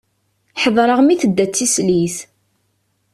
Ḥeḍreɣ 0.61 0.99
mi 1.03 1.15
tedda 1.21 1.45
d 1.47 1.51
tislit. 1.53 2.17